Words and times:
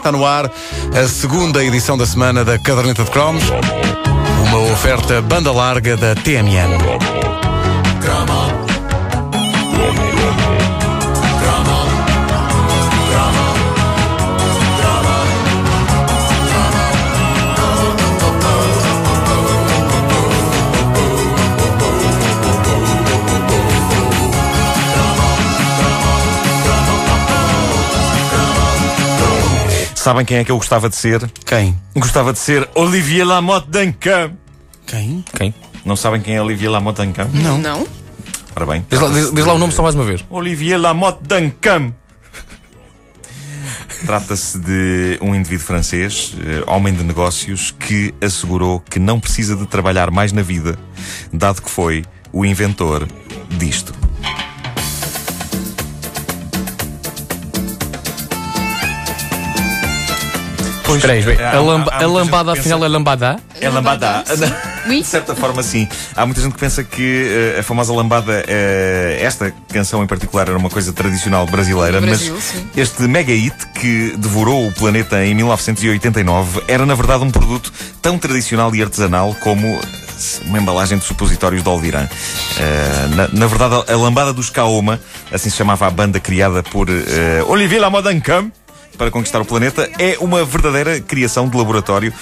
Está 0.00 0.10
no 0.10 0.24
ar 0.24 0.50
a 0.98 1.08
segunda 1.08 1.62
edição 1.62 1.94
da 1.98 2.06
semana 2.06 2.42
da 2.42 2.58
Caderneta 2.58 3.04
de 3.04 3.10
Cromos, 3.10 3.44
uma 4.48 4.72
oferta 4.72 5.20
banda 5.20 5.52
larga 5.52 5.94
da 5.94 6.14
TMN. 6.14 6.78
Sabem 30.00 30.24
quem 30.24 30.38
é 30.38 30.44
que 30.44 30.50
eu 30.50 30.56
gostava 30.56 30.88
de 30.88 30.96
ser? 30.96 31.30
Quem? 31.44 31.78
Gostava 31.94 32.32
de 32.32 32.38
ser 32.38 32.66
Olivier 32.74 33.26
Lamotte 33.26 33.68
Duncan. 33.68 34.32
Quem? 34.86 35.22
Quem? 35.36 35.54
Não 35.84 35.94
sabem 35.94 36.22
quem 36.22 36.36
é 36.36 36.42
Olivier 36.42 36.70
Lamotte 36.70 37.02
Duncan? 37.04 37.28
Não. 37.34 37.58
Não? 37.58 37.86
Ora 38.56 38.64
bem. 38.64 38.86
Diz 38.88 38.98
lá, 38.98 39.08
diz- 39.10 39.30
diz 39.30 39.44
lá 39.44 39.52
o 39.52 39.58
nome 39.58 39.74
só 39.74 39.82
mais 39.82 39.94
uma 39.94 40.04
vez. 40.04 40.24
Olivier 40.30 40.80
Lamotte 40.80 41.18
Duncan. 41.22 41.92
Trata-se 44.06 44.58
de 44.58 45.18
um 45.20 45.34
indivíduo 45.34 45.66
francês, 45.66 46.34
eh, 46.46 46.64
homem 46.66 46.94
de 46.94 47.04
negócios, 47.04 47.70
que 47.78 48.14
assegurou 48.22 48.80
que 48.80 48.98
não 48.98 49.20
precisa 49.20 49.54
de 49.54 49.66
trabalhar 49.66 50.10
mais 50.10 50.32
na 50.32 50.40
vida, 50.40 50.78
dado 51.30 51.60
que 51.60 51.70
foi 51.70 52.06
o 52.32 52.46
inventor 52.46 53.06
disto. 53.50 53.92
Pois, 60.90 61.04
Espera 61.04 61.48
há- 61.50 61.56
a, 61.56 61.60
lamba- 61.60 61.92
a 61.92 62.06
lambada 62.06 62.52
afinal 62.52 62.84
é 62.84 62.88
lambada? 62.88 63.38
É 63.60 63.68
lambada. 63.68 64.24
Oui. 64.86 65.00
De 65.00 65.06
certa 65.06 65.34
forma, 65.34 65.62
sim. 65.62 65.86
Há 66.16 66.24
muita 66.26 66.40
gente 66.40 66.52
que 66.54 66.58
pensa 66.58 66.82
que 66.82 67.54
eh, 67.56 67.60
a 67.60 67.62
famosa 67.62 67.92
lambada, 67.92 68.44
eh, 68.48 69.18
esta 69.22 69.52
canção 69.72 70.02
em 70.02 70.06
particular, 70.06 70.48
era 70.48 70.56
uma 70.58 70.70
coisa 70.70 70.92
tradicional 70.92 71.46
brasileira, 71.46 72.00
Brasil, 72.00 72.34
mas 72.34 72.44
sim. 72.44 72.66
este 72.76 73.02
mega 73.02 73.32
hit 73.32 73.54
que 73.74 74.14
devorou 74.16 74.66
o 74.66 74.72
planeta 74.72 75.24
em 75.24 75.34
1989 75.34 76.62
era, 76.68 76.84
na 76.86 76.94
verdade, 76.94 77.24
um 77.24 77.30
produto 77.30 77.72
tão 78.02 78.18
tradicional 78.18 78.74
e 78.74 78.82
artesanal 78.82 79.34
como 79.40 79.80
uma 80.46 80.58
embalagem 80.58 80.98
de 80.98 81.04
supositórios 81.04 81.62
de 81.62 81.68
Aldirã. 81.68 82.06
Eh, 82.58 83.06
na, 83.14 83.28
na 83.28 83.46
verdade, 83.46 83.90
a 83.90 83.96
lambada 83.96 84.32
dos 84.32 84.50
Kaoma, 84.50 85.00
assim 85.32 85.48
se 85.50 85.56
chamava 85.56 85.86
a 85.86 85.90
banda 85.90 86.18
criada 86.20 86.62
por 86.62 86.88
eh, 86.90 87.42
Olivier 87.46 87.80
Lamodancam, 87.80 88.50
para 89.00 89.10
conquistar 89.10 89.40
o 89.40 89.46
planeta 89.46 89.90
é 89.98 90.18
uma 90.20 90.44
verdadeira 90.44 91.00
criação 91.00 91.48
de 91.48 91.56
laboratório 91.56 92.12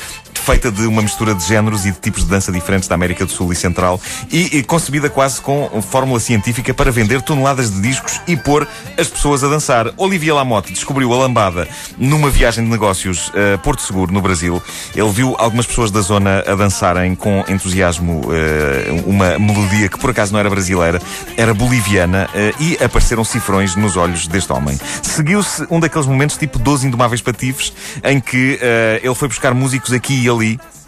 feita 0.48 0.72
de 0.72 0.86
uma 0.86 1.02
mistura 1.02 1.34
de 1.34 1.44
géneros 1.44 1.84
e 1.84 1.90
de 1.90 1.98
tipos 1.98 2.24
de 2.24 2.30
dança 2.30 2.50
diferentes 2.50 2.88
da 2.88 2.94
América 2.94 3.26
do 3.26 3.30
Sul 3.30 3.52
e 3.52 3.54
Central 3.54 4.00
e, 4.32 4.56
e 4.56 4.62
concebida 4.62 5.10
quase 5.10 5.42
com 5.42 5.68
fórmula 5.82 6.18
científica 6.18 6.72
para 6.72 6.90
vender 6.90 7.20
toneladas 7.20 7.70
de 7.70 7.78
discos 7.82 8.18
e 8.26 8.34
pôr 8.34 8.66
as 8.96 9.08
pessoas 9.08 9.44
a 9.44 9.48
dançar. 9.48 9.92
Olivia 9.98 10.34
Lamotte 10.34 10.72
descobriu 10.72 11.12
a 11.12 11.18
lambada 11.18 11.68
numa 11.98 12.30
viagem 12.30 12.64
de 12.64 12.70
negócios 12.70 13.30
a 13.54 13.58
Porto 13.58 13.82
Seguro, 13.82 14.10
no 14.10 14.22
Brasil. 14.22 14.62
Ele 14.94 15.10
viu 15.10 15.36
algumas 15.38 15.66
pessoas 15.66 15.90
da 15.90 16.00
zona 16.00 16.42
a 16.46 16.54
dançarem 16.54 17.14
com 17.14 17.44
entusiasmo 17.46 18.22
eh, 18.32 19.02
uma 19.04 19.38
melodia 19.38 19.90
que 19.90 19.98
por 19.98 20.08
acaso 20.08 20.32
não 20.32 20.40
era 20.40 20.48
brasileira, 20.48 20.98
era 21.36 21.52
boliviana 21.52 22.26
eh, 22.34 22.54
e 22.58 22.82
apareceram 22.82 23.22
cifrões 23.22 23.76
nos 23.76 23.98
olhos 23.98 24.26
deste 24.26 24.50
homem. 24.50 24.80
Seguiu-se 25.02 25.66
um 25.70 25.78
daqueles 25.78 26.06
momentos 26.06 26.38
tipo 26.38 26.58
12 26.58 26.86
indomáveis 26.86 27.20
patifes 27.20 27.70
em 28.02 28.18
que 28.18 28.58
eh, 28.62 29.00
ele 29.02 29.14
foi 29.14 29.28
buscar 29.28 29.52
músicos 29.52 29.92
aqui 29.92 30.24
e 30.24 30.28
ali 30.28 30.37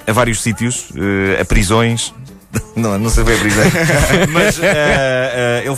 a 0.06 0.12
vários 0.12 0.42
sítios, 0.42 0.88
eh, 0.96 1.40
a 1.40 1.44
prisões. 1.44 2.12
Não, 2.74 2.98
não 2.98 3.08
sei 3.10 3.22
bem 3.22 3.36
a 3.36 3.38
prisão. 3.38 3.64
Mas 4.32 4.58
eh, 4.60 5.62
ele, 5.64 5.76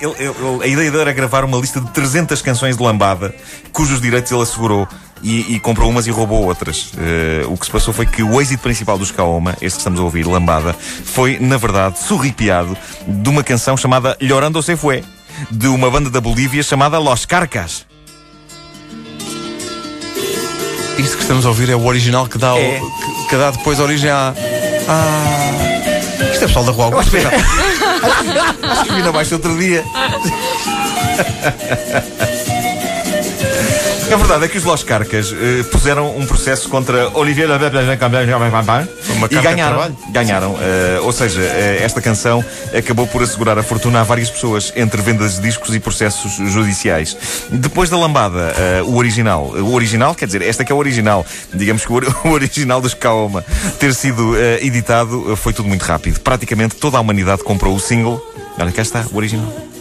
ele- 0.00 0.14
ele- 0.18 0.64
a 0.64 0.66
ideia 0.66 0.90
dele 0.90 1.02
era 1.02 1.12
gravar 1.12 1.44
uma 1.44 1.56
lista 1.58 1.80
de 1.80 1.88
300 1.90 2.42
canções 2.42 2.76
de 2.76 2.82
lambada, 2.82 3.32
cujos 3.72 4.00
direitos 4.00 4.32
ele 4.32 4.42
assegurou. 4.42 4.88
E, 5.22 5.54
e 5.54 5.60
comprou 5.60 5.88
umas 5.88 6.08
e 6.08 6.10
roubou 6.10 6.44
outras. 6.44 6.90
O 7.48 7.56
que 7.56 7.64
se 7.66 7.70
passou 7.70 7.94
foi 7.94 8.04
que 8.06 8.24
o 8.24 8.40
êxito 8.40 8.60
principal 8.60 8.98
dos 8.98 9.12
Kaoma, 9.12 9.52
este 9.62 9.76
que 9.76 9.78
estamos 9.78 10.00
a 10.00 10.02
ouvir, 10.02 10.26
Lambada, 10.26 10.72
foi, 10.74 11.38
na 11.38 11.56
verdade, 11.56 12.00
surripiado 12.00 12.76
de 13.06 13.28
uma 13.30 13.44
canção 13.44 13.76
chamada 13.76 14.16
Llorando 14.20 14.60
se 14.60 14.74
Fue, 14.74 15.04
de 15.48 15.68
uma 15.68 15.88
banda 15.88 16.10
da 16.10 16.20
Bolívia 16.20 16.60
chamada 16.64 16.98
Los 16.98 17.24
Carcas. 17.24 17.86
Isto 21.02 21.16
que 21.16 21.22
estamos 21.22 21.44
a 21.44 21.48
ouvir 21.48 21.68
é 21.70 21.74
o 21.76 21.84
original 21.84 22.26
que 22.28 22.38
dá, 22.38 22.54
o- 22.54 22.58
É. 22.58 22.80
que, 22.80 23.28
que 23.30 23.36
dá 23.36 23.50
depois 23.50 23.80
origem 23.80 24.10
à. 24.10 24.34
à- 24.88 26.22
Isto 26.32 26.44
é 26.44 26.46
pessoal 26.46 26.64
da 26.64 26.72
Rua 26.72 26.84
Augusta. 26.86 27.16
Acho 28.62 28.84
que 28.84 28.92
vi 28.94 29.02
na 29.02 29.12
baixa 29.12 29.34
outro 29.34 29.56
dia. 29.58 29.84
A 34.12 34.16
verdade 34.16 34.44
é 34.44 34.48
que 34.48 34.58
os 34.58 34.64
Los 34.64 34.84
Carcas 34.84 35.32
eh, 35.32 35.62
puseram 35.62 36.14
um 36.14 36.26
processo 36.26 36.68
contra 36.68 37.08
Olivier 37.16 37.48
Uma 39.08 39.26
e 39.30 39.36
ganharam. 39.36 39.96
Ganharam. 40.10 40.58
Eh, 40.60 41.00
ou 41.00 41.10
seja, 41.12 41.40
eh, 41.40 41.80
esta 41.82 41.98
canção 42.02 42.44
acabou 42.76 43.06
por 43.06 43.22
assegurar 43.22 43.58
a 43.58 43.62
fortuna 43.62 44.02
a 44.02 44.04
várias 44.04 44.28
pessoas 44.28 44.70
entre 44.76 45.00
vendas 45.00 45.36
de 45.36 45.40
discos 45.40 45.74
e 45.74 45.80
processos 45.80 46.32
judiciais. 46.52 47.16
Depois 47.50 47.88
da 47.88 47.96
lambada, 47.96 48.54
eh, 48.58 48.82
o 48.82 48.96
original, 48.96 49.46
o 49.46 49.72
original, 49.72 50.14
quer 50.14 50.26
dizer, 50.26 50.42
esta 50.42 50.62
que 50.62 50.70
é 50.70 50.74
o 50.74 50.78
original, 50.78 51.24
digamos 51.54 51.86
que 51.86 51.90
o, 51.90 51.96
o 52.28 52.32
original 52.32 52.82
dos 52.82 52.92
Kaoma 52.92 53.42
ter 53.78 53.94
sido 53.94 54.36
editado, 54.60 55.34
foi 55.36 55.54
tudo 55.54 55.70
muito 55.70 55.86
rápido. 55.86 56.20
Praticamente 56.20 56.76
toda 56.76 56.98
a 56.98 57.00
humanidade 57.00 57.42
comprou 57.42 57.74
o 57.74 57.80
single. 57.80 58.22
Olha, 58.58 58.72
cá 58.72 58.82
está, 58.82 59.06
o 59.10 59.16
original. 59.16 59.71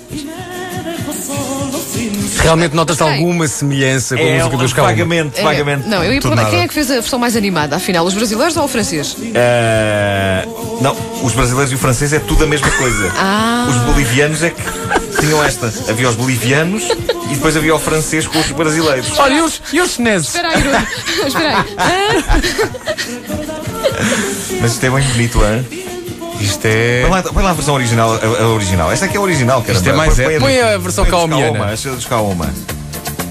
Realmente 2.41 2.75
notas 2.75 2.99
alguma 3.01 3.47
semelhança 3.47 4.15
com 4.17 4.23
a 4.23 4.25
É, 4.25 4.37
música 4.39 4.57
dos 4.57 4.73
Calma? 4.73 4.91
vagamente, 4.91 5.39
É, 5.39 5.43
vagamente. 5.43 5.87
Não, 5.87 6.03
eu 6.03 6.13
ia 6.13 6.19
perguntar 6.21 6.49
quem 6.49 6.61
é 6.61 6.67
que 6.67 6.73
fez 6.73 6.89
a 6.89 6.95
versão 6.95 7.19
mais 7.19 7.35
animada, 7.35 7.75
afinal, 7.75 8.03
os 8.05 8.13
brasileiros 8.13 8.57
ou 8.57 8.63
o 8.63 8.67
francês? 8.67 9.15
Eh, 9.33 10.45
não, 10.81 10.95
os 11.23 11.33
brasileiros 11.33 11.71
e 11.71 11.75
o 11.75 11.77
francês 11.77 12.11
é 12.13 12.19
tudo 12.19 12.43
a 12.43 12.47
mesma 12.47 12.69
coisa. 12.71 13.11
Ah. 13.23 13.67
Os 13.69 13.75
bolivianos 13.83 14.41
é 14.43 14.49
que 14.49 14.61
tinham 15.19 15.43
esta. 15.43 15.71
Havia 15.89 16.09
os 16.09 16.15
bolivianos 16.15 16.83
e 17.29 17.35
depois 17.35 17.55
havia 17.55 17.75
o 17.75 17.79
francês 17.79 18.25
com 18.25 18.39
os 18.39 18.47
brasileiros. 18.51 19.17
Olha, 19.19 19.35
e 19.35 19.41
os, 19.41 19.61
e 19.71 19.79
os 19.79 19.91
chineses? 19.91 20.27
Espera 20.29 20.49
aí, 20.49 20.61
Bruno. 20.61 20.87
Espera 21.27 21.57
aí. 21.59 22.23
Mas 24.59 24.71
isto 24.73 24.85
é 24.85 24.89
bem 24.89 25.03
bonito, 25.03 25.39
hein? 25.45 25.90
Isto 26.41 26.65
é. 26.65 27.01
Põe 27.01 27.09
lá, 27.11 27.23
põe 27.23 27.43
lá 27.43 27.49
a 27.51 27.53
versão 27.53 27.75
original, 27.75 28.13
a, 28.13 28.43
a 28.43 28.47
original. 28.47 28.91
Esta 28.91 29.05
aqui 29.05 29.15
é 29.15 29.19
a 29.19 29.21
original, 29.21 29.61
cara. 29.61 29.73
Isto 29.73 29.89
é 29.89 29.93
mais 29.93 30.15
põe, 30.15 30.25
épico. 30.25 30.41
Põe 30.41 30.59
a 30.61 30.77
versão 30.77 31.05
caomiana. 31.05 31.59
Kaoma, 31.59 31.65
a 31.71 31.95
dos 31.95 32.05
Kaoma. 32.05 32.53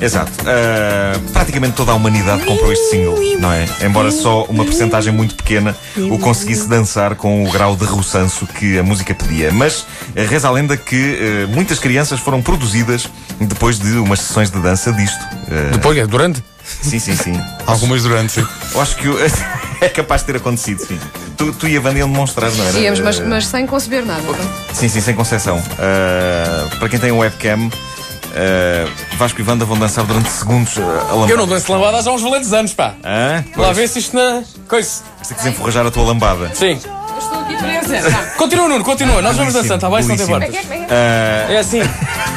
Exato. 0.01 0.33
Eh, 0.47 1.19
praticamente 1.33 1.75
toda 1.75 1.93
a 1.93 1.95
humanidade 1.95 2.43
comprou 2.45 2.73
este 2.73 2.87
single, 2.87 3.19
não 3.39 3.53
é? 3.53 3.67
Embora 3.85 4.11
só 4.11 4.45
uma 4.45 4.65
percentagem 4.65 5.13
muito 5.13 5.35
pequena 5.35 5.77
o 6.11 6.19
conseguisse 6.19 6.67
dançar 6.67 7.15
com 7.17 7.45
o 7.45 7.51
grau 7.51 7.77
de 7.77 7.85
roçanço 7.85 8.47
que 8.47 8.79
a 8.79 8.83
música 8.83 9.15
pedia. 9.15 9.53
Mas 9.53 9.85
eh, 10.17 10.25
reza 10.25 10.49
a 10.49 10.51
lenda 10.51 10.75
que 10.77 11.19
eh, 11.21 11.47
muitas 11.55 11.79
crianças 11.79 12.19
foram 12.19 12.41
produzidas 12.41 13.07
depois 13.39 13.79
de 13.79 13.93
umas 13.99 14.21
sessões 14.21 14.51
de 14.51 14.59
dança 14.61 14.91
disto. 14.93 15.23
Eh, 15.51 15.71
Depois, 15.73 15.97
é, 15.99 16.07
durante? 16.07 16.43
Sim, 16.83 16.99
sim, 16.99 17.17
sim. 17.17 17.41
Algumas 17.67 18.03
durante, 18.03 18.33
sim. 18.33 18.47
Eu 18.75 18.81
acho 18.81 18.97
que 18.97 19.07
é 19.81 19.89
capaz 19.89 20.23
de 20.23 20.27
ter 20.29 20.37
acontecido, 20.37 20.81
sim. 20.87 20.99
Tu, 21.37 21.53
tu 21.55 21.67
e 21.69 21.77
a 21.77 21.81
Wanda 21.81 21.99
iam 21.99 22.11
demonstrar, 22.11 22.51
não 22.51 22.65
era? 22.67 22.79
íamos, 22.79 23.01
mas, 23.01 23.19
mas 23.21 23.47
sem 23.47 23.67
conceber 23.67 24.05
nada. 24.05 24.23
não? 24.23 24.75
Sim, 24.75 24.89
sim, 24.89 25.01
sem 25.01 25.15
concessão. 25.15 25.59
Uh, 25.59 26.77
para 26.79 26.89
quem 26.89 26.99
tem 27.01 27.11
um 27.13 27.19
webcam, 27.19 27.67
uh, 27.67 29.17
Vasco 29.17 29.41
e 29.41 29.45
Wanda 29.45 29.65
vão 29.65 29.79
dançar 29.79 30.05
durante 30.05 30.29
segundos 30.31 30.77
uh, 30.77 30.81
a 30.83 31.13
lambada. 31.15 31.33
Eu 31.33 31.37
não 31.37 31.47
danço 31.47 31.73
lambada 31.73 32.03
já 32.03 32.11
há 32.11 32.15
uns 32.15 32.23
valentes 32.23 32.53
anos, 32.53 32.73
pá. 32.75 32.95
Hã? 33.05 33.45
Lá 33.57 33.73
vê 33.73 33.87
se 33.89 33.99
isto 34.01 34.15
na. 34.17 34.43
Coisa. 34.69 35.03
Se 35.23 35.35
quiser 35.35 35.51
enforrajar 35.51 35.87
a 35.87 35.91
tua 35.91 36.05
lambada. 36.05 36.51
Sim. 36.55 36.79
Eu 37.13 37.19
estou 37.19 37.41
aqui 37.41 37.57
presa. 37.57 38.13
Continua, 38.37 38.69
Nuno, 38.69 38.85
continua. 38.85 39.21
Nós 39.23 39.37
vamos 39.37 39.53
dançar, 39.55 39.77
está 39.77 39.91
bem? 39.91 40.03
Se 40.03 40.09
não 40.09 40.17
tem 40.17 40.27
belíssimo. 40.27 40.85
Uh, 40.85 41.53
É 41.53 41.59
assim. 41.59 41.81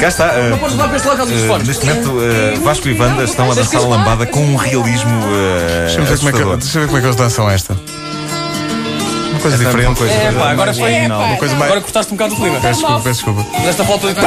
cá 0.00 0.08
está. 0.08 0.26
uh, 0.26 0.58
Podes 0.58 0.76
lá 0.76 0.88
para 0.88 0.96
este 0.96 1.08
lado 1.08 1.18
com 1.18 1.24
os 1.24 1.42
uh, 1.42 1.66
neste 1.66 1.86
momento, 1.86 2.10
uh, 2.10 2.60
Vasco 2.62 2.88
e 2.88 2.98
Wanda 3.00 3.24
estão 3.24 3.50
a 3.50 3.54
dançar 3.54 3.80
a 3.82 3.86
lambada 3.86 4.26
com 4.26 4.40
um 4.40 4.56
realismo 4.56 5.10
uh, 5.10 5.86
Deixa-me 5.86 6.06
ver, 6.06 6.16
como 6.18 6.28
é 6.28 6.32
que, 6.32 6.56
deixa 6.62 6.78
eu 6.78 6.82
ver 6.82 6.86
como 6.86 6.98
é 6.98 7.00
que 7.00 7.06
eles 7.06 7.16
dançam 7.16 7.50
esta. 7.50 7.74
Uma 7.74 9.40
coisa 9.40 9.56
Esta 9.56 9.64
é 9.64 9.66
diferente. 9.68 9.86
uma 9.88 9.96
coisa- 9.96 10.14
É, 10.14 10.32
pá, 10.32 10.50
agora 10.50 10.74
foi. 10.74 10.92
coisa 11.38 11.54
mais. 11.54 11.64
Agora 11.70 11.80
cortaste 11.80 12.12
um 12.12 12.16
bocado 12.16 12.34
o 12.34 12.36
clima. 12.36 12.60
Peço 12.60 12.80
desculpa, 12.80 13.02
peço 13.02 13.24
desculpa. 13.24 13.58
Nesta 13.60 13.84
falta 13.84 14.14
de. 14.14 14.20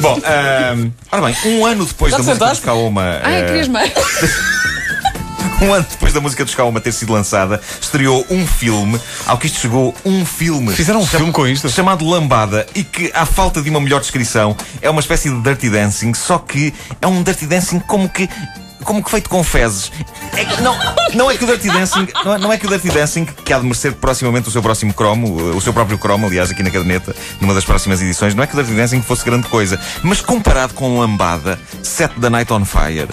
Bom, 0.00 0.18
uh, 0.18 0.92
ora 1.10 1.22
bem, 1.22 1.36
um 1.46 1.66
ano 1.66 1.84
depois 1.84 2.12
Já 2.12 2.18
da 2.18 2.22
música 2.22 2.44
sentaste? 2.44 2.64
Kaoma. 2.64 3.20
Ai, 3.22 3.42
uh, 3.42 3.46
querias 3.46 3.68
mais? 3.68 3.92
Um 5.62 5.72
ano 5.72 5.84
depois 5.90 6.12
da 6.12 6.20
música 6.20 6.44
dos 6.44 6.54
Kaoma 6.54 6.80
ter 6.80 6.92
sido 6.92 7.12
lançada, 7.12 7.60
estreou 7.80 8.24
um 8.30 8.46
filme, 8.46 9.00
ao 9.26 9.36
que 9.36 9.46
isto 9.46 9.58
chegou 9.58 9.94
um 10.04 10.24
filme. 10.24 10.72
Fizeram 10.72 11.00
um 11.00 11.06
filme 11.06 11.32
com 11.32 11.46
isto? 11.48 11.68
Chamado 11.68 12.08
Lambada, 12.08 12.64
e 12.74 12.84
que, 12.84 13.10
à 13.12 13.26
falta 13.26 13.60
de 13.60 13.68
uma 13.68 13.80
melhor 13.80 14.00
descrição, 14.00 14.56
é 14.80 14.88
uma 14.88 15.00
espécie 15.00 15.28
de 15.28 15.40
dirty 15.40 15.68
dancing, 15.68 16.14
só 16.14 16.38
que 16.38 16.72
é 17.00 17.06
um 17.08 17.22
dirty 17.24 17.46
dancing 17.46 17.80
como 17.80 18.08
que 18.08 18.28
como 18.84 19.02
que 19.02 19.10
feito 19.10 19.28
com 19.28 19.42
fezes. 19.42 19.92
É 20.34 20.44
que 20.44 20.62
não, 20.62 20.74
não 21.12 21.30
é 21.30 21.36
que 21.36 21.44
o 21.44 21.46
Dirty 21.46 21.68
Dancing, 21.68 22.08
não 22.24 22.34
é, 22.34 22.38
não 22.38 22.52
é 22.52 22.56
que 22.56 22.64
o 22.64 22.68
Dirty 22.70 22.88
Dancing, 22.88 23.26
que 23.26 23.52
há 23.52 23.58
de 23.58 23.64
merecer 23.64 23.92
proximamente 23.92 24.48
o 24.48 24.50
seu 24.50 24.62
próximo 24.62 24.94
cromo, 24.94 25.54
o 25.54 25.60
seu 25.60 25.74
próprio 25.74 25.98
cromo, 25.98 26.26
aliás, 26.26 26.50
aqui 26.50 26.62
na 26.62 26.70
caderneta, 26.70 27.14
numa 27.40 27.52
das 27.52 27.64
próximas 27.64 28.00
edições, 28.00 28.34
não 28.34 28.42
é 28.42 28.46
que 28.46 28.54
o 28.54 28.56
Dirty 28.56 28.74
Dancing 28.74 29.02
fosse 29.02 29.24
grande 29.24 29.48
coisa, 29.48 29.78
mas 30.02 30.22
comparado 30.22 30.72
com 30.72 30.98
Lambada, 30.98 31.58
Set 31.82 32.14
the 32.20 32.30
Night 32.30 32.50
on 32.50 32.64
Fire, 32.64 33.08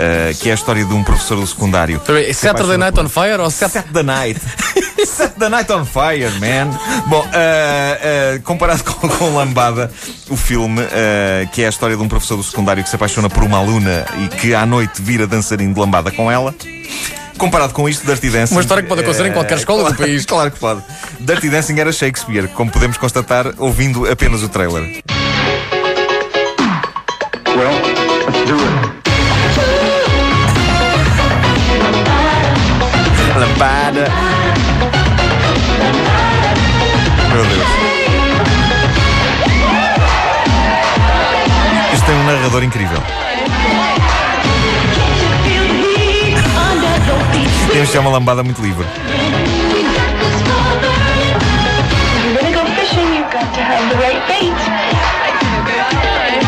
eh, 0.00 0.32
que 0.38 0.48
é 0.48 0.52
a 0.52 0.54
história 0.54 0.84
de 0.84 0.94
um 0.94 1.02
professor 1.02 1.34
do 1.34 1.44
secundário. 1.44 1.98
Peraí, 1.98 2.32
Saturday 2.32 2.76
Night 2.76 3.00
on 3.00 3.08
Fire 3.08 3.40
ou 3.40 3.50
the 3.50 4.02
Night. 4.04 4.40
Set 5.04 5.34
the 5.36 5.48
Night 5.48 5.72
on 5.72 5.84
Fire, 5.84 6.30
man. 6.38 6.70
Bom, 7.08 7.20
uh, 7.20 7.26
uh, 7.26 8.42
comparado 8.42 8.84
com, 8.94 9.08
com 9.08 9.36
Lambada, 9.36 9.90
o 10.30 10.36
filme, 10.36 10.80
uh, 10.82 11.48
que 11.50 11.62
é 11.62 11.66
a 11.66 11.68
história 11.68 11.96
de 11.96 12.02
um 12.02 12.06
professor 12.06 12.36
do 12.36 12.44
secundário 12.44 12.84
que 12.84 12.88
se 12.88 12.94
apaixona 12.94 13.28
por 13.28 13.42
uma 13.42 13.58
aluna 13.58 14.06
e 14.22 14.28
que 14.28 14.54
à 14.54 14.64
noite 14.64 15.02
vira 15.02 15.26
dançarino 15.26 15.74
de 15.74 15.80
lambada 15.80 16.12
com 16.12 16.30
ela. 16.30 16.54
Comparado 17.36 17.72
com 17.72 17.88
isto, 17.88 18.06
Dirty 18.06 18.30
Dancing. 18.30 18.54
Uma 18.54 18.60
história 18.60 18.84
que 18.84 18.88
pode 18.88 19.00
acontecer 19.00 19.26
em 19.26 19.32
qualquer 19.32 19.58
escola 19.58 19.80
claro, 19.90 19.96
do 19.96 19.98
país. 19.98 20.24
Claro 20.24 20.50
que 20.52 20.60
pode. 20.60 20.80
Dirty 21.18 21.48
Dancing 21.48 21.80
era 21.80 21.90
Shakespeare, 21.90 22.46
como 22.48 22.70
podemos 22.70 22.96
constatar 22.96 23.52
ouvindo 23.58 24.08
apenas 24.08 24.44
o 24.44 24.48
trailer. 24.48 25.02
Well, 27.56 27.97
Lambada. 33.88 34.04
Meu 37.32 37.44
Deus. 37.44 37.68
Isto 41.94 42.06
tem 42.06 42.14
um 42.14 42.24
narrador 42.24 42.62
incrível. 42.64 43.02
Temos 47.72 47.94
é 47.94 48.00
uma 48.00 48.10
lambada 48.10 48.42
muito 48.42 48.60
livre. 48.60 48.84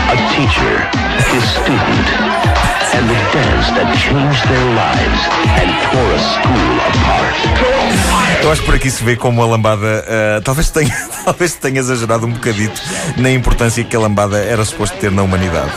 A 0.09 0.17
teacher, 0.35 0.89
his 1.33 1.45
student, 1.45 2.60
and 2.95 3.07
the 3.09 3.19
dance 3.33 3.69
that 3.77 3.89
changed 3.97 4.43
their 4.49 4.67
lives 4.75 5.23
and 5.61 5.71
tore 5.91 6.13
a 6.15 6.21
school 6.35 6.75
apart. 6.91 7.37
Eu 8.43 8.51
acho 8.51 8.63
que 8.63 8.67
por 8.67 8.75
aqui 8.75 8.91
se 8.91 9.05
vê 9.05 9.17
como 9.17 9.43
a 9.43 9.47
lambada 9.47 10.05
ah, 10.09 10.41
talvez, 10.43 10.71
tenha, 10.71 10.95
talvez 11.25 11.55
tenha 11.55 11.79
exagerado 11.79 12.27
um 12.27 12.33
bocadito 12.33 12.81
na 13.17 13.31
importância 13.31 13.85
que 13.85 13.95
a 13.95 14.01
lambada 14.01 14.39
era 14.39 14.65
suposto 14.65 14.97
ter 14.99 15.11
na 15.11 15.23
humanidade. 15.23 15.73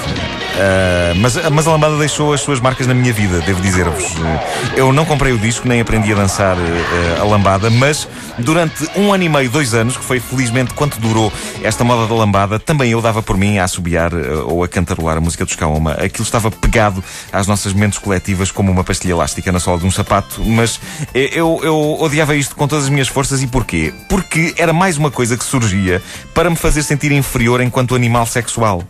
Ah, 0.56 1.14
mas, 1.16 1.36
mas 1.52 1.68
a 1.68 1.72
lambada 1.72 1.98
deixou 1.98 2.34
as 2.34 2.42
suas 2.42 2.60
marcas 2.60 2.88
na 2.88 2.94
minha 2.94 3.14
vida, 3.14 3.42
devo 3.42 3.62
dizer-vos. 3.62 4.14
Eu 4.76 4.94
não 4.94 5.06
comprei 5.06 5.34
o 5.34 5.38
disco, 5.38 5.68
nem 5.68 5.82
aprendi 5.82 6.12
a 6.12 6.16
dançar 6.16 6.58
ah, 6.58 7.22
a 7.22 7.24
lambada, 7.24 7.70
mas 7.70 8.08
durante 8.38 8.88
um 8.96 9.14
ano 9.14 9.24
e 9.24 9.30
meio, 9.30 9.50
dois 9.50 9.74
anos, 9.74 9.98
que 9.98 10.04
foi 10.04 10.20
felizmente 10.20 10.74
quanto 10.74 11.00
durou 11.00 11.32
esta 11.64 11.84
moda 11.84 12.08
da 12.08 12.16
lambada, 12.16 12.60
também 12.60 12.92
eu 12.92 13.02
dava 13.02 13.22
por 13.22 13.38
mim 13.38 13.58
a 13.58 13.64
assobiar 13.64 14.12
ah, 14.14 14.44
ou 14.46 14.64
a 14.64 14.68
cantarolar 14.68 15.18
a 15.18 15.22
música 15.22 15.46
dos 15.46 15.56
Kaoma. 15.56 15.94
Aquilo 15.94 16.24
estava 16.24 16.52
pegado 16.52 17.04
às 17.32 17.48
nossas 17.48 17.74
mentes 17.74 18.00
coletivas 18.00 18.52
como 18.52 18.72
uma 18.72 18.84
pastilha 18.84 19.14
elástica 19.14 19.52
na 19.52 19.60
sola 19.60 19.80
de 19.80 19.86
um 19.86 19.92
sapato, 19.92 20.42
mas 20.46 20.80
eu, 21.14 21.60
eu 21.64 21.98
odiava 22.00 22.36
isto 22.36 22.56
com 22.56 22.68
todas 22.68 22.86
as 22.86 22.90
minhas 22.90 23.08
forças 23.08 23.42
e 23.42 23.48
porquê? 23.48 23.94
Porque 24.10 24.54
era 24.58 24.74
mais 24.74 24.98
uma 24.98 25.10
coisa 25.10 25.38
que 25.38 25.44
surgia 25.44 26.02
para 26.34 26.50
me 26.50 26.56
fazer 26.56 26.84
sentir 26.84 27.12
inferior 27.12 27.62
enquanto 27.62 27.96
animal 27.96 28.26
sexual. 28.26 28.84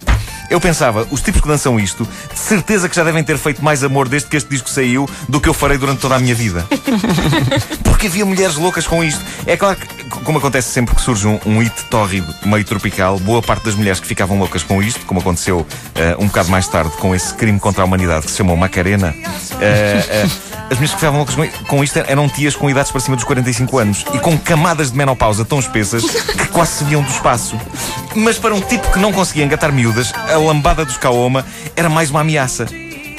Eu 0.49 0.59
pensava, 0.59 1.07
os 1.09 1.21
tipos 1.21 1.41
que 1.41 1.47
dançam 1.53 1.79
isto, 1.79 2.07
de 2.33 2.39
certeza 2.39 2.89
que 2.89 2.95
já 2.95 3.03
devem 3.03 3.23
ter 3.23 3.37
feito 3.37 3.63
mais 3.63 3.83
amor 3.83 4.09
desde 4.09 4.27
que 4.27 4.35
este 4.35 4.49
disco 4.49 4.69
saiu 4.69 5.07
do 5.29 5.39
que 5.39 5.47
eu 5.47 5.53
farei 5.53 5.77
durante 5.77 5.99
toda 5.99 6.15
a 6.15 6.19
minha 6.19 6.33
vida. 6.33 6.65
Porque 7.83 8.07
havia 8.07 8.25
mulheres 8.25 8.55
loucas 8.55 8.87
com 8.87 9.03
isto. 9.03 9.23
É 9.45 9.55
claro 9.55 9.77
que, 9.77 10.03
como 10.23 10.39
acontece 10.39 10.71
sempre 10.71 10.95
que 10.95 11.01
surge 11.01 11.27
um, 11.27 11.39
um 11.45 11.59
hit 11.59 11.73
tórrido, 11.91 12.33
meio 12.43 12.65
tropical, 12.65 13.19
boa 13.19 13.41
parte 13.41 13.65
das 13.65 13.75
mulheres 13.75 13.99
que 13.99 14.07
ficavam 14.07 14.39
loucas 14.39 14.63
com 14.63 14.81
isto, 14.81 15.05
como 15.05 15.19
aconteceu 15.19 15.65
eh, 15.93 16.15
um 16.19 16.25
bocado 16.25 16.49
mais 16.49 16.67
tarde 16.67 16.91
com 16.97 17.13
esse 17.13 17.33
crime 17.35 17.59
contra 17.59 17.83
a 17.83 17.85
humanidade 17.85 18.25
que 18.25 18.31
se 18.31 18.37
chamou 18.37 18.57
Macarena, 18.57 19.13
eh, 19.61 20.05
eh, 20.09 20.23
as 20.71 20.77
mulheres 20.79 20.91
que 20.91 20.95
ficavam 20.95 21.19
loucas 21.19 21.35
com, 21.35 21.47
com 21.67 21.83
isto 21.83 21.99
eram 21.99 22.27
tias 22.27 22.55
com 22.55 22.67
idades 22.67 22.91
para 22.91 22.99
cima 22.99 23.15
dos 23.15 23.25
45 23.25 23.77
anos 23.77 24.05
e 24.13 24.19
com 24.19 24.35
camadas 24.39 24.91
de 24.91 24.97
menopausa 24.97 25.45
tão 25.45 25.59
espessas 25.59 26.03
que 26.03 26.47
quase 26.47 26.71
se 26.71 26.83
viam 26.85 27.03
do 27.03 27.11
espaço. 27.11 27.57
Mas 28.15 28.37
para 28.37 28.53
um 28.53 28.61
tipo 28.61 28.91
que 28.91 28.99
não 28.99 29.11
conseguia 29.11 29.43
engatar 29.43 29.71
miúdas, 29.71 30.13
a 30.13 30.37
lambada 30.37 30.85
dos 30.85 30.97
Kaoma 30.97 31.45
era 31.75 31.89
mais 31.89 32.09
uma 32.09 32.21
ameaça. 32.21 32.65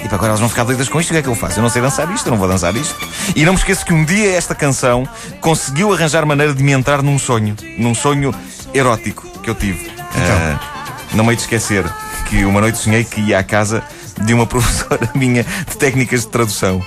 E 0.04 0.06
para 0.06 0.16
agora 0.16 0.28
elas 0.28 0.40
vão 0.40 0.48
ficar 0.48 0.64
doidas 0.64 0.88
com 0.88 1.00
isto, 1.00 1.10
o 1.10 1.12
que 1.12 1.18
é 1.18 1.22
que 1.22 1.28
eu 1.28 1.34
faço? 1.34 1.58
Eu 1.58 1.62
não 1.62 1.70
sei 1.70 1.80
dançar 1.80 2.10
isto, 2.12 2.26
eu 2.26 2.30
não 2.30 2.38
vou 2.38 2.46
dançar 2.46 2.76
isto. 2.76 2.94
E 3.34 3.44
não 3.44 3.54
me 3.54 3.58
esqueço 3.58 3.86
que 3.86 3.92
um 3.92 4.04
dia 4.04 4.36
esta 4.36 4.54
canção 4.54 5.08
conseguiu 5.40 5.92
arranjar 5.92 6.26
maneira 6.26 6.52
de 6.52 6.62
me 6.62 6.72
entrar 6.72 7.02
num 7.02 7.18
sonho. 7.18 7.56
Num 7.78 7.94
sonho 7.94 8.34
erótico 8.74 9.26
que 9.40 9.48
eu 9.48 9.54
tive. 9.54 9.90
Ah, 10.14 10.60
não 11.14 11.24
me 11.24 11.30
hei 11.30 11.36
de 11.36 11.42
esquecer 11.42 11.84
que 12.28 12.44
uma 12.44 12.60
noite 12.60 12.78
sonhei 12.78 13.02
que 13.02 13.20
ia 13.20 13.38
à 13.38 13.42
casa 13.42 13.82
de 14.20 14.34
uma 14.34 14.44
professora 14.46 15.08
minha 15.14 15.42
de 15.42 15.76
técnicas 15.76 16.20
de 16.20 16.28
tradução. 16.28 16.84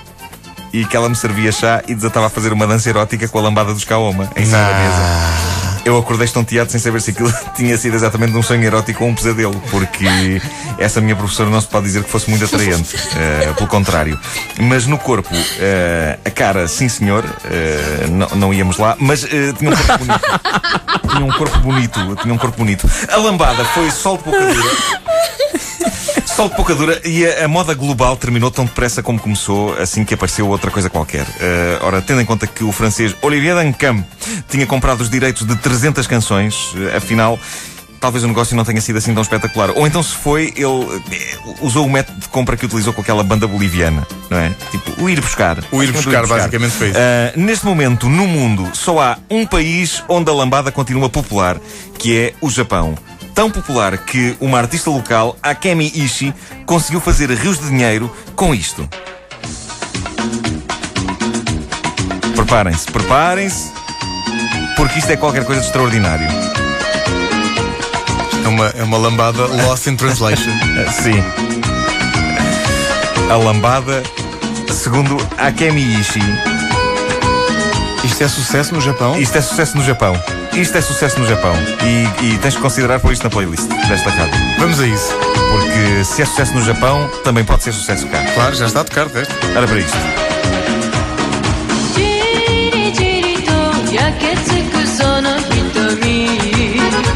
E 0.71 0.85
que 0.85 0.95
ela 0.95 1.09
me 1.09 1.15
servia 1.15 1.51
chá 1.51 1.81
e 1.87 1.95
desatava 1.95 2.27
a 2.27 2.29
fazer 2.29 2.53
uma 2.53 2.67
dança 2.67 2.87
erótica 2.87 3.27
com 3.27 3.39
a 3.39 3.41
lambada 3.41 3.73
dos 3.73 3.83
Kaoma 3.83 4.29
em 4.35 4.45
cima 4.45 4.57
da 4.57 4.73
mesa. 4.73 5.56
Eu 5.87 5.97
acordei 5.97 6.25
estonteado 6.25 6.69
sem 6.69 6.81
saber 6.81 6.99
se 6.99 7.11
aquilo 7.11 7.33
tinha 7.55 7.77
sido 7.77 7.95
exatamente 7.95 8.35
um 8.35 8.43
sonho 8.43 8.61
erótico 8.61 9.05
ou 9.05 9.09
um 9.09 9.15
pesadelo, 9.15 9.57
porque 9.71 10.05
essa 10.77 10.99
minha 10.99 11.15
professora 11.15 11.49
não 11.49 11.61
se 11.61 11.67
pode 11.67 11.85
dizer 11.85 12.03
que 12.03 12.09
fosse 12.09 12.29
muito 12.29 12.43
atraente, 12.43 12.93
eh, 13.15 13.53
pelo 13.55 13.69
contrário. 13.69 14.19
Mas 14.59 14.85
no 14.85 14.97
corpo, 14.97 15.33
eh, 15.57 16.19
a 16.25 16.29
cara, 16.29 16.67
sim 16.67 16.89
senhor, 16.89 17.23
eh, 17.45 18.05
não, 18.09 18.27
não 18.35 18.53
íamos 18.53 18.77
lá, 18.77 18.97
mas 18.99 19.21
tinha 19.57 19.71
um 19.71 19.77
corpo 19.77 20.03
bonito. 20.03 20.19
tinha 21.07 21.25
um 21.25 21.31
corpo 21.31 21.59
bonito, 21.59 22.15
tinha 22.21 22.33
um 22.33 22.37
corpo 22.37 22.57
bonito. 22.57 22.89
A 23.09 23.15
lambada 23.15 23.63
foi 23.63 23.89
sol 23.89 24.17
de 24.17 24.23
pouca 24.23 24.39
dura. 24.41 24.71
Sol 26.37 26.49
de 26.49 26.55
pouca 26.55 26.75
dura 26.75 27.01
e 27.03 27.25
a, 27.25 27.45
a 27.45 27.47
moda 27.47 27.73
global 27.73 28.15
terminou 28.15 28.51
tão 28.51 28.63
depressa 28.63 29.01
como 29.01 29.19
começou, 29.19 29.73
assim 29.73 30.05
que 30.05 30.13
apareceu 30.13 30.47
outra 30.47 30.69
coisa 30.69 30.87
qualquer. 30.87 31.25
Eh, 31.39 31.79
ora, 31.81 31.99
tendo 31.99 32.21
em 32.21 32.25
conta 32.25 32.45
que 32.45 32.63
o 32.63 32.71
francês 32.71 33.15
Olivier 33.23 33.55
Dancam 33.55 34.05
tinha 34.47 34.67
comprado 34.67 35.01
os 35.01 35.09
direitos 35.09 35.47
de 35.47 35.55
300 35.55 36.05
canções, 36.05 36.75
eh, 36.75 36.97
afinal. 36.97 37.39
Talvez 37.99 38.23
o 38.23 38.27
negócio 38.27 38.55
não 38.55 38.63
tenha 38.63 38.79
sido 38.79 38.97
assim 38.97 39.15
tão 39.15 39.23
espetacular. 39.23 39.71
Ou 39.71 39.87
então, 39.87 40.03
se 40.03 40.13
foi, 40.13 40.53
ele 40.55 41.01
eh, 41.11 41.37
usou 41.59 41.87
o 41.87 41.89
método 41.89 42.19
de 42.19 42.27
compra 42.27 42.55
que 42.55 42.67
utilizou 42.67 42.93
com 42.93 43.01
aquela 43.01 43.23
banda 43.23 43.47
boliviana, 43.47 44.05
não 44.29 44.37
é? 44.37 44.51
Tipo, 44.69 45.01
o 45.01 45.09
ir 45.09 45.19
buscar. 45.19 45.57
O 45.71 45.81
ir 45.81 45.91
buscar, 45.91 46.27
basicamente 46.27 46.73
foi 46.73 46.89
isso. 46.89 46.99
Ah, 46.99 47.33
neste 47.35 47.65
momento, 47.65 48.07
no 48.07 48.27
mundo, 48.27 48.69
só 48.73 48.99
há 48.99 49.17
um 49.27 49.43
país 49.43 50.03
onde 50.07 50.29
a 50.29 50.33
lambada 50.35 50.71
continua 50.71 51.09
popular, 51.09 51.57
que 51.97 52.15
é 52.15 52.33
o 52.39 52.47
Japão. 52.51 52.95
Tão 53.37 53.51
popular 53.51 53.95
que 53.99 54.35
uma 54.41 54.57
artista 54.57 54.89
local, 54.89 55.37
Akemi 55.43 55.91
Ishii, 55.93 56.33
conseguiu 56.65 56.99
fazer 56.99 57.29
rios 57.29 57.59
de 57.59 57.67
dinheiro 57.67 58.11
com 58.35 58.51
isto. 58.51 58.89
Preparem-se, 62.35 62.87
preparem-se, 62.87 63.71
porque 64.75 64.97
isto 64.97 65.11
é 65.11 65.15
qualquer 65.15 65.45
coisa 65.45 65.61
de 65.61 65.67
extraordinário. 65.67 66.27
É 68.43 68.47
uma, 68.47 68.65
é 68.69 68.83
uma 68.83 68.97
lambada 68.97 69.45
lost 69.45 69.85
in 69.85 69.95
translation. 69.95 70.53
Ah, 70.79 70.89
Sim. 70.99 71.23
A 73.31 73.35
lambada, 73.35 74.01
segundo 74.71 75.15
Akemi 75.37 75.99
Ishii, 75.99 76.46
isto 78.07 78.23
é 78.23 78.27
sucesso 78.29 78.73
no 78.73 78.79
Japão? 78.79 79.19
Isto 79.19 79.37
é 79.37 79.41
sucesso 79.41 79.77
no 79.77 79.83
Japão. 79.83 80.17
Isto 80.53 80.77
é 80.77 80.81
sucesso 80.81 81.19
no 81.19 81.27
Japão. 81.27 81.53
E, 81.83 82.25
e 82.25 82.37
tens 82.37 82.55
que 82.55 82.61
considerar 82.61 83.01
pôr 83.01 83.11
isto 83.11 83.23
na 83.23 83.29
playlist 83.29 83.67
desta 83.67 84.09
rádio. 84.09 84.33
Vamos 84.57 84.79
a 84.79 84.87
isso. 84.87 85.13
Porque 85.51 86.05
se 86.05 86.21
é 86.21 86.25
sucesso 86.25 86.53
no 86.53 86.63
Japão, 86.63 87.09
também 87.25 87.43
pode 87.43 87.63
ser 87.63 87.73
sucesso 87.73 88.07
cá. 88.07 88.23
Claro, 88.33 88.55
já 88.55 88.65
está 88.65 88.79
a 88.79 88.85
tocar, 88.85 89.09
teste. 89.09 89.33
Era 89.53 89.67
para 89.67 89.77
isto. 89.77 89.97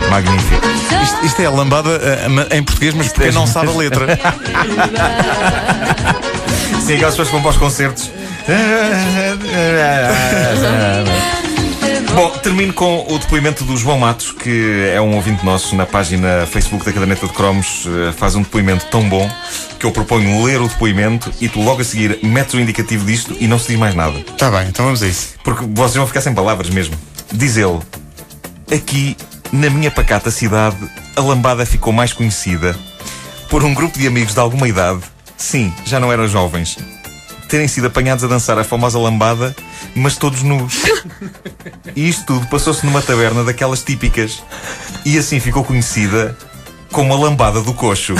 Magnífico. 0.10 0.68
Isto, 1.04 1.26
isto 1.26 1.42
é 1.42 1.46
a 1.46 1.52
lambada 1.52 1.90
uh, 1.90 2.54
em 2.54 2.62
português, 2.64 2.94
mas 2.94 3.08
porque 3.08 3.30
é 3.30 3.32
não 3.32 3.48
sabe 3.48 3.70
a 3.70 3.72
letra. 3.72 4.08
Sim, 6.86 6.96
aquelas 6.96 7.14
pessoas 7.14 7.30
que 7.30 7.34
vão 7.34 7.42
para 7.42 7.52
os 7.52 7.58
concertos 7.58 8.12
Bom, 12.14 12.30
termino 12.40 12.74
com 12.74 13.06
o 13.10 13.18
depoimento 13.18 13.64
do 13.64 13.78
João 13.78 13.98
Matos, 13.98 14.32
que 14.32 14.92
é 14.94 15.00
um 15.00 15.16
ouvinte 15.16 15.46
nosso 15.46 15.76
na 15.76 15.86
página 15.86 16.46
Facebook 16.46 16.84
da 16.84 16.92
Caderneta 16.92 17.26
de 17.26 17.34
Cromos. 17.34 17.86
eh, 17.88 18.12
Faz 18.12 18.36
um 18.36 18.42
depoimento 18.42 18.86
tão 18.88 19.08
bom 19.08 19.30
que 19.80 19.86
eu 19.86 19.92
proponho 19.92 20.44
ler 20.44 20.62
o 20.62 20.68
depoimento 20.68 21.32
e 21.40 21.48
tu 21.48 21.62
logo 21.62 21.82
a 21.82 21.86
seguir 21.86 22.20
metes 22.22 22.54
o 22.54 22.60
indicativo 22.60 23.06
disto 23.06 23.36
e 23.40 23.48
não 23.48 23.58
se 23.58 23.70
diz 23.70 23.80
mais 23.80 23.96
nada. 23.96 24.20
Está 24.20 24.52
bem, 24.52 24.68
então 24.68 24.84
vamos 24.84 25.02
a 25.02 25.08
isso. 25.08 25.36
Porque 25.44 25.66
vocês 25.74 25.96
vão 25.96 26.08
ficar 26.08 26.22
sem 26.22 26.34
palavras 26.34 26.70
mesmo. 26.70 26.96
Diz 27.32 27.56
ele: 27.56 27.80
Aqui, 28.74 29.16
na 29.54 29.70
minha 29.70 29.90
pacata 29.90 30.30
cidade, 30.30 30.76
a 31.16 31.22
lambada 31.22 31.66
ficou 31.66 31.94
mais 31.94 32.12
conhecida 32.12 32.76
por 33.50 33.64
um 33.64 33.74
grupo 33.74 33.98
de 33.98 34.06
amigos 34.08 34.34
de 34.34 34.40
alguma 34.40 34.68
idade, 34.68 35.00
sim, 35.38 35.74
já 35.86 36.00
não 36.00 36.12
eram 36.12 36.28
jovens, 36.28 36.78
terem 37.52 37.68
sido 37.68 37.88
apanhados 37.88 38.24
a 38.24 38.28
dançar 38.28 38.58
a 38.58 38.64
famosa 38.64 38.98
lambada, 38.98 39.54
mas 39.94 40.16
todos 40.16 40.42
nus. 40.42 40.84
E 41.94 42.08
isto 42.08 42.26
tudo 42.26 42.48
passou-se 42.48 42.86
numa 42.86 43.02
taberna 43.02 43.44
daquelas 43.44 43.84
típicas. 43.84 44.42
E 45.04 45.18
assim 45.18 45.38
ficou 45.42 45.62
conhecida 45.62 46.38
como 46.94 47.14
a 47.14 47.18
lambada 47.20 47.62
do 47.62 47.74
coxo. 47.74 48.16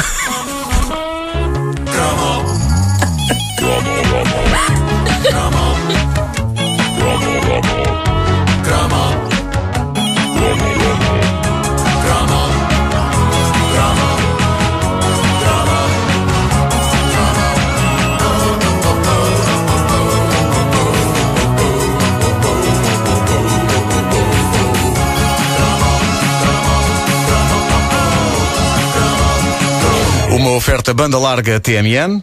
Oferta 30.72 30.94
banda 30.94 31.20
larga 31.20 31.60
TMN. 31.60 32.12